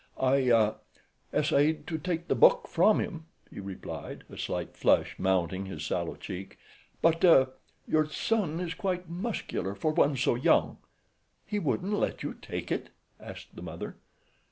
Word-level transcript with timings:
"I—ah—essayed 0.19 1.85
to 1.85 1.99
take 1.99 2.27
the 2.27 2.33
book 2.33 2.67
from 2.67 2.99
him," 2.99 3.25
he 3.51 3.59
replied, 3.59 4.23
a 4.31 4.37
slight 4.39 4.75
flush 4.75 5.13
mounting 5.19 5.67
his 5.67 5.85
sallow 5.85 6.15
cheek; 6.15 6.57
"but—ah—your 7.03 8.07
son 8.09 8.59
is 8.59 8.73
quite 8.73 9.07
muscular 9.11 9.75
for 9.75 9.91
one 9.91 10.17
so 10.17 10.33
young." 10.33 10.79
"He 11.45 11.59
wouldn't 11.59 11.93
let 11.93 12.23
you 12.23 12.33
take 12.33 12.71
it?" 12.71 12.89
asked 13.19 13.55
the 13.55 13.61
mother. 13.61 13.97